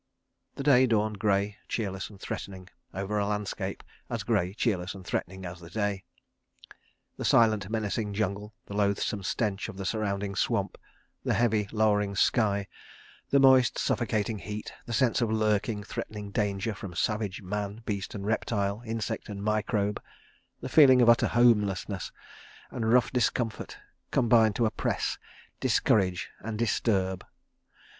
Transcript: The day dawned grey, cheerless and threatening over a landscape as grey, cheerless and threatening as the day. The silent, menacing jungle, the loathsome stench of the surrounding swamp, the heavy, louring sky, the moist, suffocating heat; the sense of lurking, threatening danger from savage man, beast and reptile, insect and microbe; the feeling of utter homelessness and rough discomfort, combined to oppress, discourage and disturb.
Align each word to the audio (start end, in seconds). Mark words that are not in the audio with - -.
The 0.55 0.63
day 0.63 0.87
dawned 0.87 1.19
grey, 1.19 1.57
cheerless 1.67 2.09
and 2.09 2.19
threatening 2.19 2.69
over 2.91 3.19
a 3.19 3.27
landscape 3.27 3.83
as 4.09 4.23
grey, 4.23 4.55
cheerless 4.55 4.95
and 4.95 5.05
threatening 5.05 5.45
as 5.45 5.59
the 5.59 5.69
day. 5.69 6.05
The 7.17 7.23
silent, 7.23 7.69
menacing 7.69 8.15
jungle, 8.15 8.55
the 8.65 8.73
loathsome 8.73 9.21
stench 9.21 9.69
of 9.69 9.77
the 9.77 9.85
surrounding 9.85 10.35
swamp, 10.35 10.79
the 11.23 11.35
heavy, 11.35 11.67
louring 11.71 12.15
sky, 12.15 12.67
the 13.29 13.39
moist, 13.39 13.77
suffocating 13.77 14.39
heat; 14.39 14.73
the 14.87 14.91
sense 14.93 15.21
of 15.21 15.29
lurking, 15.31 15.83
threatening 15.83 16.31
danger 16.31 16.73
from 16.73 16.95
savage 16.95 17.43
man, 17.43 17.83
beast 17.85 18.15
and 18.15 18.25
reptile, 18.25 18.81
insect 18.83 19.29
and 19.29 19.43
microbe; 19.43 20.01
the 20.61 20.67
feeling 20.67 21.03
of 21.03 21.09
utter 21.09 21.27
homelessness 21.27 22.11
and 22.71 22.91
rough 22.91 23.11
discomfort, 23.11 23.77
combined 24.09 24.55
to 24.55 24.65
oppress, 24.65 25.19
discourage 25.59 26.31
and 26.39 26.57
disturb. 26.57 27.23